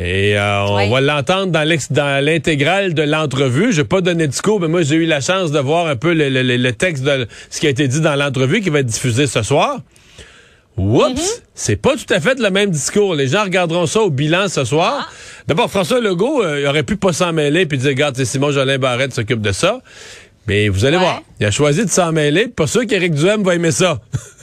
Et 0.02 0.38
euh, 0.38 0.62
on 0.66 0.90
va 0.90 1.02
l'entendre 1.02 1.52
dans 1.52 2.24
l'intégrale 2.24 2.94
de 2.94 3.02
l'entrevue. 3.04 3.74
Je 3.74 3.82
vais 3.82 3.88
pas 3.88 4.00
donner 4.00 4.28
de 4.28 4.32
discours, 4.32 4.62
mais 4.62 4.70
moi 4.70 4.82
j'ai 4.82 4.96
eu 4.96 5.06
la 5.06 5.20
chance 5.20 5.52
de 5.52 5.60
voir 5.60 5.88
un 5.88 5.98
peu 5.98 6.14
le, 6.14 6.30
le- 6.30 6.42
le- 6.56 6.72
texte 6.74 7.04
de 7.04 7.28
ce 7.50 7.60
qui 7.60 7.68
a 7.68 7.70
été 7.70 7.88
dit 7.90 8.00
dans 8.00 8.16
l'entrevue 8.16 8.62
qui 8.62 8.70
va 8.70 8.80
être 8.80 8.86
diffusé 8.86 9.28
ce 9.28 9.42
soir. 9.44 9.80
Oups, 10.78 11.42
c'est 11.54 11.76
pas 11.76 11.98
tout 11.98 12.14
à 12.14 12.22
fait 12.22 12.40
le 12.40 12.50
même 12.50 12.70
discours. 12.70 13.14
Les 13.14 13.28
gens 13.28 13.44
regarderont 13.44 13.86
ça 13.86 14.00
au 14.00 14.10
bilan 14.10 14.48
ce 14.48 14.64
soir. 14.64 15.12
D'abord, 15.48 15.70
François 15.70 16.00
Legault 16.00 16.42
euh, 16.42 16.62
il 16.62 16.68
aurait 16.68 16.84
pu 16.84 16.96
pas 16.96 17.12
s'en 17.12 17.34
mêler 17.34 17.66
puis 17.66 17.78
dire, 17.78 17.90
regarde, 17.90 18.16
c'est 18.16 18.24
Simon 18.24 18.52
Jolin 18.52 18.78
Barrette 18.78 19.14
s'occupe 19.14 19.42
de 19.42 19.52
ça. 19.52 19.82
Mais 20.48 20.70
vous 20.70 20.86
allez 20.86 20.96
Ouais. 20.96 21.04
voir, 21.04 21.22
il 21.42 21.46
a 21.46 21.52
choisi 21.52 21.84
de 21.84 21.90
s'en 21.90 22.14
mêler. 22.14 22.48
Pas 22.48 22.68
sûr 22.68 22.86
qu'Éric 22.88 23.14
Duhem 23.16 23.44
va 23.44 23.56
aimer 23.56 23.72
ça. 23.72 24.00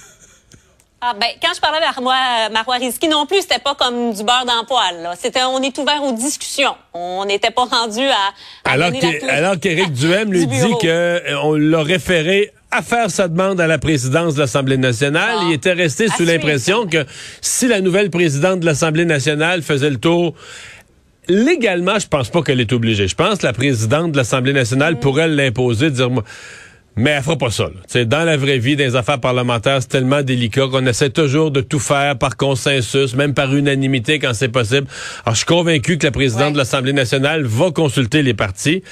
Ah, 1.09 1.15
ben, 1.15 1.29
quand 1.41 1.55
je 1.55 1.61
parlais 1.61 1.79
avec 1.79 1.97
Marois, 1.97 2.49
Marois 2.53 2.77
Risky 2.77 3.07
non 3.07 3.27
plus, 3.27 3.43
c'était 3.43 3.61
pas 3.61 3.77
comme 3.77 4.13
du 4.13 4.25
beurre 4.25 4.45
dans 4.45 4.63
le. 4.63 5.03
Là. 5.05 5.15
C'était, 5.17 5.45
on 5.45 5.63
est 5.63 5.79
ouvert 5.79 6.03
aux 6.03 6.13
discussions. 6.13 6.75
On 6.95 7.25
n'était 7.25 7.53
pas 7.53 7.65
rendu 7.65 8.01
à, 8.01 8.33
à 8.65 8.73
Alors 8.73 8.91
que- 8.91 9.57
qu'Éric 9.59 9.93
Duhem 9.93 10.33
lui 10.33 10.49
dit 10.49 10.73
que 10.83 10.87
euh, 10.89 11.21
on 11.45 11.55
l'a 11.55 11.83
référé 11.85 12.51
à 12.73 12.83
faire 12.83 13.09
sa 13.13 13.29
demande 13.29 13.61
à 13.61 13.69
la 13.69 13.79
présidence 13.79 14.35
de 14.35 14.41
l'Assemblée 14.41 14.79
nationale. 14.79 15.37
Il 15.47 15.53
était 15.53 15.75
resté 15.75 16.07
À 16.11 16.17
sous 16.17 16.25
l'impression 16.25 16.87
que 16.89 17.07
si 17.41 17.69
la 17.69 17.81
nouvelle 17.81 18.11
présidente 18.11 18.59
de 18.59 18.67
l'Assemblée 18.67 19.05
nationale 19.05 19.63
faisait 19.63 19.91
le 19.91 19.99
tour, 19.99 20.35
légalement, 21.29 22.01
je 22.01 22.09
pense 22.09 22.31
pas 22.31 22.43
qu'elle 22.43 22.61
est 22.61 22.73
obligée. 22.73 23.07
Je 23.07 23.15
pense 23.15 23.39
que 23.39 23.47
la 23.47 23.53
présidente 23.53 24.11
de 24.11 24.17
l'Assemblée 24.17 24.53
nationale 24.53 24.99
pourrait 24.99 25.29
l'imposer, 25.29 25.91
dire 25.91 26.11
moi. 26.11 26.25
Mais 26.99 27.11
elle 27.11 27.23
fera 27.23 27.37
pas 27.37 27.51
ça. 27.51 27.65
là. 27.65 28.05
Dans 28.07 28.25
la 28.25 28.39
vraie 28.39 28.59
vie, 28.59 28.75
dans 28.75 28.85
les 28.85 28.97
affaires 28.97 29.21
parlementaires, 29.21 29.83
c'est 29.83 29.89
tellement 29.89 30.23
délicat 30.23 30.67
qu'on 30.71 30.87
essaie 30.87 31.11
toujours 31.11 31.51
de 31.51 31.61
tout 31.61 31.79
faire 31.79 32.17
par 32.17 32.39
consensus, 32.39 33.15
même 33.15 33.35
par 33.35 33.55
unanimité 33.55 34.19
quand 34.19 34.33
c'est 34.33 34.49
possible. 34.49 34.87
Alors, 35.25 35.35
je 35.35 35.39
suis 35.41 35.47
convaincu 35.47 35.99
que 35.99 36.07
la 36.07 36.11
présidente 36.11 36.47
Ouais. 36.47 36.53
de 36.53 36.59
l'Assemblée 36.59 36.95
nationale 36.95 37.43
va 37.45 37.71
consulter 37.71 38.23
les 38.23 38.33
partis. 38.33 38.83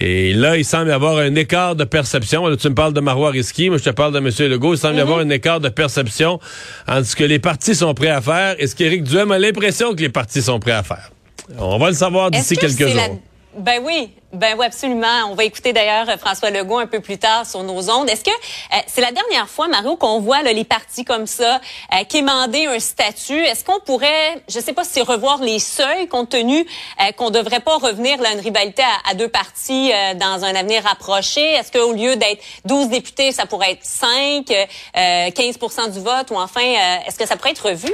Et 0.00 0.34
là, 0.34 0.58
il 0.58 0.64
semble 0.66 0.88
y 0.88 0.92
avoir 0.92 1.16
un 1.16 1.34
écart 1.34 1.76
de 1.76 1.84
perception. 1.84 2.46
Là, 2.46 2.56
tu 2.58 2.68
me 2.68 2.74
parles 2.74 2.92
de 2.92 3.00
Marois 3.00 3.30
Risky, 3.30 3.70
moi 3.70 3.78
je 3.78 3.84
te 3.84 3.90
parle 3.90 4.12
de 4.12 4.18
M. 4.18 4.50
Legault. 4.50 4.74
Il 4.74 4.78
semble 4.78 4.96
y 4.96 5.00
avoir 5.00 5.20
un 5.20 5.30
écart 5.30 5.60
de 5.60 5.70
perception 5.70 6.38
entre 6.86 7.06
ce 7.06 7.16
que 7.16 7.24
les 7.24 7.38
partis 7.38 7.74
sont 7.74 7.94
prêts 7.94 8.10
à 8.10 8.20
faire 8.20 8.56
et 8.58 8.66
ce 8.66 8.74
qu'Éric 8.76 9.02
Duhem 9.04 9.32
a 9.32 9.38
l'impression 9.38 9.94
que 9.94 10.00
les 10.02 10.10
partis 10.10 10.42
sont 10.42 10.60
prêts 10.60 10.72
à 10.72 10.82
faire. 10.82 11.10
On 11.58 11.78
va 11.78 11.88
le 11.88 11.94
savoir 11.94 12.30
d'ici 12.30 12.54
que 12.56 12.60
quelques 12.66 12.88
jours. 12.88 13.20
Ben 13.56 13.80
oui, 13.82 14.10
ben 14.34 14.54
oui, 14.58 14.66
absolument. 14.66 15.30
On 15.30 15.34
va 15.34 15.44
écouter 15.44 15.72
d'ailleurs 15.72 16.10
euh, 16.10 16.18
François 16.18 16.50
Legault 16.50 16.78
un 16.78 16.86
peu 16.86 17.00
plus 17.00 17.16
tard 17.16 17.46
sur 17.46 17.62
nos 17.62 17.88
ondes. 17.90 18.08
Est-ce 18.10 18.22
que 18.22 18.30
euh, 18.30 18.76
c'est 18.86 19.00
la 19.00 19.12
dernière 19.12 19.48
fois, 19.48 19.66
Mario, 19.66 19.96
qu'on 19.96 20.20
voit 20.20 20.42
les 20.42 20.64
partis 20.64 21.06
comme 21.06 21.26
ça 21.26 21.60
euh, 21.94 22.04
quémander 22.06 22.66
un 22.66 22.78
statut? 22.78 23.38
Est-ce 23.38 23.64
qu'on 23.64 23.80
pourrait, 23.80 24.42
je 24.48 24.60
sais 24.60 24.74
pas 24.74 24.84
si 24.84 25.00
revoir 25.00 25.42
les 25.42 25.58
seuils 25.58 26.06
compte 26.06 26.28
tenu 26.28 26.58
euh, 26.58 27.12
qu'on 27.16 27.30
devrait 27.30 27.60
pas 27.60 27.78
revenir 27.78 28.20
là, 28.20 28.28
à 28.28 28.32
une 28.34 28.40
rivalité 28.40 28.82
à, 29.08 29.14
deux 29.14 29.28
partis 29.28 29.90
euh, 29.90 30.12
dans 30.14 30.44
un 30.44 30.54
avenir 30.54 30.82
rapproché? 30.82 31.40
Est-ce 31.40 31.72
qu'au 31.72 31.94
lieu 31.94 32.16
d'être 32.16 32.42
12 32.66 32.90
députés, 32.90 33.32
ça 33.32 33.46
pourrait 33.46 33.72
être 33.72 33.84
5, 33.84 34.50
euh, 34.50 35.30
15% 35.30 35.94
du 35.94 36.00
vote? 36.00 36.30
Ou 36.30 36.34
enfin, 36.34 36.74
est-ce 37.06 37.18
que 37.18 37.26
ça 37.26 37.36
pourrait 37.36 37.52
être 37.52 37.70
revu? 37.70 37.90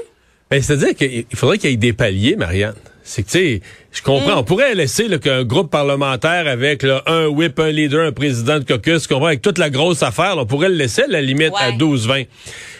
Ben, 0.50 0.61
c'est-à-dire 0.61 0.97
qu'il 0.97 1.25
faudrait 1.37 1.59
qu'il 1.59 1.71
y 1.71 1.75
ait 1.75 1.76
des 1.76 1.92
paliers, 1.92 2.35
Marianne. 2.35 2.75
C'est 3.04 3.23
que, 3.23 3.31
tu 3.31 3.38
sais, 3.38 3.62
je 3.93 4.03
comprends. 4.03 4.39
On 4.39 4.45
pourrait 4.45 4.75
laisser 4.75 5.09
qu'un 5.21 5.45
groupe 5.45 5.71
parlementaire 5.71 6.47
avec 6.49 6.83
là, 6.83 7.03
un 7.07 7.27
whip, 7.27 7.59
un 7.61 7.71
leader, 7.71 8.07
un 8.07 8.13
président 8.13 8.59
de 8.59 8.65
caucus, 8.65 9.07
qu'on 9.07 9.25
avec 9.25 9.43
toute 9.43 9.59
la 9.59 9.71
grosse 9.71 10.03
affaire, 10.03 10.35
là, 10.37 10.43
on 10.43 10.47
pourrait 10.47 10.69
le 10.71 10.77
laisser 10.77 11.03
à 11.03 11.07
la 11.09 11.21
limite 11.21 11.53
à 11.59 11.71
Ouais. 11.71 11.77
12-20. 11.77 12.27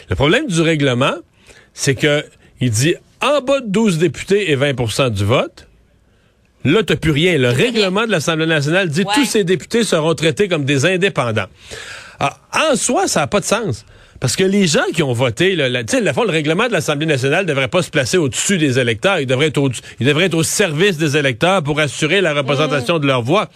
Le 0.09 0.15
problème 0.15 0.47
du 0.47 0.61
règlement, 0.61 1.13
c'est 1.73 1.95
que 1.95 2.25
il 2.59 2.71
dit 2.71 2.95
en 3.21 3.41
bas 3.41 3.61
de 3.61 3.67
12 3.67 3.99
députés 3.99 4.51
et 4.51 4.55
20% 4.57 5.09
du 5.11 5.23
vote, 5.23 5.67
Là, 6.65 6.81
t'as 6.81 6.95
plus 6.95 7.11
rien. 7.11 7.37
Le 7.37 7.49
règlement 7.49 8.05
de 8.05 8.11
l'Assemblée 8.11 8.45
nationale 8.45 8.87
dit 8.87 9.01
Ouais. 9.01 9.13
tous 9.15 9.25
ces 9.25 9.43
députés 9.43 9.83
seront 9.83 10.15
traités 10.15 10.47
comme 10.47 10.63
des 10.63 10.85
indépendants. 10.85 11.47
Ah, 12.21 12.37
en 12.71 12.77
soi, 12.77 13.07
ça 13.09 13.19
n'a 13.19 13.27
pas 13.27 13.41
de 13.41 13.45
sens. 13.45 13.85
Parce 14.23 14.37
que 14.37 14.45
les 14.45 14.67
gens 14.67 14.85
qui 14.93 15.03
ont 15.03 15.11
voté, 15.11 15.53
là, 15.53 15.67
sais, 15.85 15.99
le 15.99 16.13
fond, 16.13 16.23
le 16.23 16.31
règlement 16.31 16.67
de 16.69 16.71
l'Assemblée 16.71 17.05
nationale 17.05 17.43
ne 17.43 17.49
devrait 17.49 17.67
pas 17.67 17.81
se 17.81 17.89
placer 17.89 18.17
au-dessus 18.17 18.57
des 18.57 18.79
électeurs. 18.79 19.19
Il 19.19 19.25
devrait, 19.27 19.47
être 19.47 19.57
au, 19.57 19.69
il 19.99 20.07
devrait 20.07 20.27
être 20.27 20.33
au 20.33 20.43
service 20.43 20.95
des 20.97 21.17
électeurs 21.17 21.61
pour 21.61 21.77
assurer 21.81 22.21
la 22.21 22.33
représentation 22.33 22.99
de 22.99 23.05
leur 23.05 23.21
voix. 23.21 23.49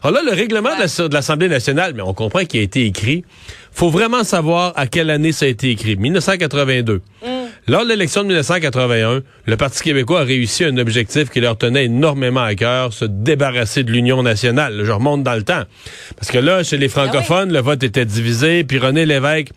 Alors 0.00 0.22
là, 0.22 0.30
le 0.30 0.36
règlement 0.36 0.70
de 0.76 0.78
la- 0.82 1.08
de 1.08 1.12
l'Assemblée 1.12 1.48
nationale, 1.48 1.94
mais 1.96 2.02
on 2.02 2.14
comprend 2.14 2.44
qu'il 2.44 2.60
a 2.60 2.62
été 2.62 2.86
écrit. 2.86 3.24
faut 3.74 3.88
vraiment 3.90 4.22
savoir 4.22 4.74
à 4.76 4.86
quelle 4.86 5.10
année 5.10 5.32
ça 5.32 5.46
a 5.46 5.48
été 5.48 5.70
écrit. 5.70 5.96
1982. 5.96 7.00
Lors 7.66 7.84
de 7.84 7.88
l'élection 7.88 8.20
de 8.22 8.26
1981, 8.28 9.22
le 9.46 9.56
Parti 9.56 9.82
québécois 9.82 10.20
a 10.20 10.24
réussi 10.24 10.62
un 10.64 10.76
objectif 10.76 11.30
qui 11.30 11.40
leur 11.40 11.56
tenait 11.58 11.86
énormément 11.86 12.42
à 12.42 12.54
cœur, 12.54 12.92
se 12.92 13.06
débarrasser 13.06 13.82
de 13.82 13.90
l'Union 13.90 14.22
nationale. 14.22 14.82
Je 14.84 14.92
remonte 14.92 15.22
dans 15.22 15.34
le 15.34 15.42
temps. 15.42 15.62
Parce 16.16 16.30
que 16.30 16.38
là, 16.38 16.62
chez 16.62 16.76
les 16.76 16.88
francophones, 16.88 17.52
le 17.52 17.60
vote 17.60 17.82
était 17.82 18.04
divisé, 18.04 18.62
puis 18.62 18.78
René 18.78 19.04
Lévesque 19.06 19.48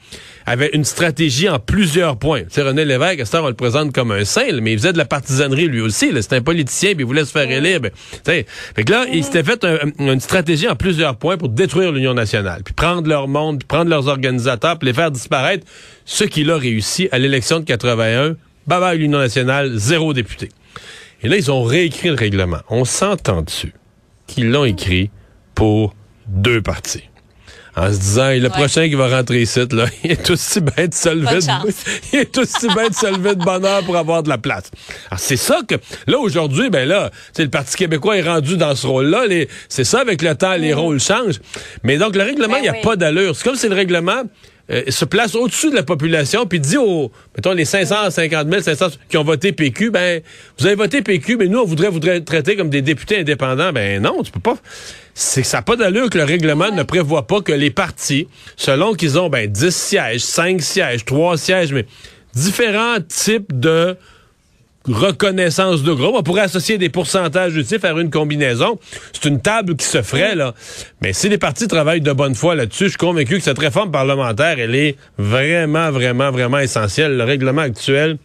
avait 0.46 0.70
une 0.74 0.84
stratégie 0.86 1.50
en 1.50 1.58
plusieurs 1.60 2.18
points. 2.18 2.44
Sais, 2.50 2.62
René 2.62 2.86
Lévesque, 2.86 3.20
à 3.22 3.38
heure, 3.38 3.44
on 3.46 3.48
le 3.48 3.54
présente 3.56 3.94
comme 3.94 4.12
un 4.12 4.26
saint, 4.26 4.46
mais 4.62 4.74
il 4.74 4.78
faisait 4.78 4.94
de 4.94 4.98
la 4.98 5.06
partisanerie 5.06 5.68
lui 5.68 5.82
aussi. 5.82 6.12
C'était 6.22 6.36
un 6.38 6.42
politicien, 6.42 6.92
puis 6.92 7.02
il 7.02 7.06
voulait 7.06 7.26
se 7.26 7.32
faire 7.32 7.50
élire. 7.50 7.80
Ben, 7.82 7.92
fait 8.24 8.84
que 8.84 8.92
là, 8.92 9.06
il 9.12 9.24
s'était 9.24 9.44
fait 9.44 9.64
un- 9.64 9.78
une 10.00 10.20
stratégie 10.20 10.68
en 10.68 10.76
plusieurs 10.76 11.16
points 11.18 11.38
pour 11.38 11.50
détruire 11.50 11.92
l'Union 11.92 12.14
nationale, 12.14 12.62
puis 12.64 12.74
prendre 12.74 13.08
leur 13.08 13.28
monde, 13.28 13.60
puis 13.60 13.68
prendre 13.68 13.90
leurs 13.90 14.08
organisateurs, 14.08 14.78
puis 14.78 14.88
les 14.88 14.94
faire 14.94 15.12
disparaître. 15.12 15.66
Ce 16.06 16.24
qu'il 16.24 16.52
a 16.52 16.58
réussi 16.58 17.10
à 17.12 17.18
l'élection 17.18 17.60
de 17.60 17.66
81, 17.66 18.36
bye 18.68 18.80
bye 18.80 18.98
l'Union 18.98 19.20
nationale, 19.20 19.72
zéro 19.76 20.14
député. 20.14 20.50
Et 21.24 21.28
là, 21.28 21.38
ils 21.38 21.50
ont 21.52 21.64
réécrit 21.64 22.10
le 22.10 22.16
règlement. 22.16 22.60
On 22.70 22.86
s'entend 22.86 23.42
dessus 23.42 23.74
qu'ils 24.28 24.52
l'ont 24.52 24.66
écrit 24.66 25.10
pour 25.56 25.96
deux 26.28 26.62
partis. 26.62 27.04
En 27.78 27.92
se 27.92 27.98
disant, 28.00 28.30
le 28.32 28.48
prochain 28.50 28.88
qui 28.88 28.96
va 28.96 29.10
rentrer 29.10 29.42
ici, 29.42 29.60
là, 29.72 29.86
il 30.04 30.12
est 30.12 30.30
aussi 30.30 30.62
bien 30.62 30.88
de 30.88 30.94
se 30.94 31.10
lever 31.10 31.40
de, 31.40 31.74
il 32.14 32.20
est 32.20 32.38
aussi 32.38 32.68
bien 32.70 32.88
de 32.88 32.94
se 32.94 33.06
lever 33.08 33.36
de 33.36 33.44
bonne 33.44 33.66
heure 33.66 33.84
pour 33.84 33.98
avoir 33.98 34.24
de 34.24 34.30
la 34.30 34.38
place. 34.38 34.72
Alors, 35.12 35.20
c'est 35.20 35.36
ça 35.38 35.60
que, 35.68 35.76
là, 36.08 36.18
aujourd'hui, 36.20 36.70
ben 36.70 36.88
là, 36.88 37.10
tu 37.10 37.18
sais, 37.34 37.44
le 37.44 37.50
Parti 37.50 37.76
québécois 37.76 38.18
est 38.18 38.22
rendu 38.22 38.56
dans 38.56 38.76
ce 38.76 38.88
rôle-là. 38.88 39.26
Les- 39.28 39.50
C'est 39.68 39.84
ça, 39.84 40.00
avec 40.00 40.22
le 40.22 40.36
temps, 40.36 40.54
les 40.56 40.74
rôles 40.74 41.00
changent. 41.02 41.40
Mais 41.84 41.98
donc, 41.98 42.16
le 42.16 42.24
règlement, 42.24 42.54
Ben 42.54 42.60
il 42.60 42.64
n'y 42.64 42.70
a 42.70 42.74
oui. 42.74 42.82
pas 42.82 42.96
d'allure. 42.96 43.36
C'est 43.36 43.44
comme 43.44 43.56
si 43.58 43.68
le 43.68 43.76
règlement 43.76 44.24
euh, 44.72 44.84
se 44.90 45.06
place 45.06 45.36
au-dessus 45.36 45.70
de 45.70 45.76
la 45.76 45.84
population, 45.84 46.46
puis 46.48 46.60
dit 46.60 46.78
aux, 46.78 47.12
mettons, 47.36 47.54
les 47.54 47.66
550 47.66 48.50
000, 48.50 48.62
500 48.62 48.88
qui 49.10 49.18
ont 49.18 49.24
voté 49.24 49.52
PQ, 49.52 49.92
ben, 49.92 50.22
vous 50.58 50.66
avez 50.66 50.76
voté 50.76 51.02
PQ, 51.02 51.38
mais 51.38 51.48
nous, 51.48 51.60
on 51.60 51.66
voudrait 51.66 51.90
vous 51.90 52.00
traiter 52.00 52.56
comme 52.56 52.70
des 52.70 52.82
députés 52.82 53.20
indépendants. 53.20 53.72
Ben 53.72 54.02
non, 54.02 54.24
tu 54.24 54.32
peux 54.32 54.40
pas. 54.40 54.58
C'est 55.14 55.44
que 55.44 55.48
ça 55.48 55.58
n'a 55.58 55.62
pas 55.62 55.76
d'allure 55.76 56.10
que 56.10 56.18
le 56.18 56.24
règlement 56.24 56.72
ne 56.72 56.84
prévoit 56.84 57.28
pas 57.28 57.42
que 57.42 57.52
les 57.52 57.70
partis, 57.70 58.28
selon 58.58 58.96
qu'ils 58.96 59.20
ont 59.20 59.30
ben, 59.30 59.50
10 59.50 59.74
sièges, 59.74 60.22
5 60.22 60.62
sièges, 60.62 61.06
3 61.06 61.38
sièges, 61.38 61.72
mais 61.72 61.86
différents 62.34 62.98
types 63.08 63.58
de 63.58 63.96
reconnaissance 64.88 65.84
de 65.84 65.94
groupe. 65.94 66.16
On 66.16 66.24
pourrait 66.24 66.42
associer 66.42 66.78
des 66.78 66.90
pourcentages 66.90 67.56
utile, 67.56 67.80
faire 67.80 67.98
une 68.00 68.10
combinaison. 68.10 68.80
C'est 69.14 69.26
une 69.26 69.42
table 69.42 69.76
qui 69.76 69.86
se 69.86 70.02
ferait, 70.02 70.36
là. 70.36 70.54
Mais 71.02 71.14
si 71.14 71.30
les 71.30 71.38
partis 71.38 71.68
travaillent 71.68 72.02
de 72.02 72.14
bonne 72.14 72.36
foi 72.36 72.56
là-dessus, 72.56 72.86
je 72.86 72.90
suis 72.90 72.98
convaincu 72.98 73.38
que 73.38 73.44
cette 73.44 73.60
réforme 73.60 73.92
parlementaire, 73.92 74.60
elle 74.60 74.76
est 74.76 74.96
vraiment, 75.18 75.92
vraiment, 75.92 76.32
vraiment 76.32 76.60
essentielle. 76.60 77.18
Le 77.18 77.24
règlement 77.24 77.62
actuel 77.62 78.18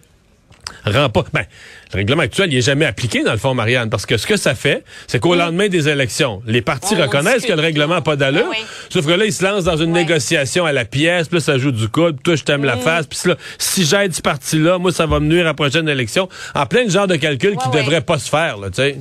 rend 0.85 1.09
pas... 1.09 1.25
Ben, 1.33 1.45
le 1.93 1.97
règlement 1.99 2.23
actuel, 2.23 2.53
il 2.53 2.59
est 2.59 2.63
jamais 2.63 2.87
appliqué, 2.87 3.23
dans 3.25 3.33
le 3.33 3.39
fond, 3.39 3.53
Marianne, 3.55 3.91
parce 3.91 4.07
que 4.07 4.17
ce 4.17 4.27
que 4.27 4.37
ça 4.37 4.55
fait, 4.55 4.85
c'est 5.09 5.19
qu'au 5.19 5.35
lendemain 5.35 5.69
des 5.69 5.89
élections, 5.89 6.41
les 6.47 6.63
partis 6.63 6.95
On 6.97 7.03
reconnaissent 7.03 7.45
que 7.45 7.53
le 7.53 7.61
règlement 7.61 7.95
n'a 7.97 8.01
pas 8.01 8.17
d'allure, 8.17 8.47
Ah 8.47 8.51
oui. 8.59 8.65
sauf 8.91 9.05
que 9.07 9.11
là, 9.11 9.25
ils 9.25 9.33
se 9.33 9.45
lancent 9.45 9.65
dans 9.65 9.77
une 9.77 9.93
négociation 9.93 10.65
à 10.67 10.73
la 10.73 10.85
pièce, 10.85 11.29
puis 11.29 11.39
là, 11.39 11.41
ça 11.45 11.59
joue 11.59 11.73
du 11.73 11.89
coude, 11.89 12.17
puis 12.17 12.23
toi, 12.23 12.37
je 12.37 12.45
t'aime 12.45 12.65
la 12.65 12.77
Mm. 12.77 12.81
face, 12.81 13.07
puis 13.07 13.19
là, 13.27 13.35
si 13.59 13.85
j'aide 13.85 14.15
ce 14.15 14.23
parti-là, 14.23 14.79
moi, 14.79 14.93
ça 14.93 15.07
va 15.07 15.19
me 15.21 15.27
nuire 15.27 15.43
à 15.43 15.45
la 15.51 15.55
prochaine 15.55 15.89
élection. 15.89 16.29
En 16.55 16.67
plein 16.67 16.85
de 16.85 16.91
genre 16.91 17.07
de 17.09 17.17
calcul 17.17 17.57
qui 17.57 17.69
devrait 17.71 18.01
pas 18.03 18.19
se 18.19 18.29
faire, 18.31 18.57
là, 18.59 18.69
tu 18.71 18.77
sais. 18.77 18.97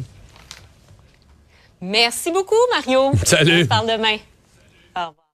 Merci 1.81 2.31
beaucoup, 2.31 2.55
Mario. 2.75 3.11
Salut. 3.23 3.59
On 3.59 3.63
se 3.63 3.67
parle 3.67 3.87
demain. 3.87 4.17
Au 4.95 4.99
revoir. 5.09 5.28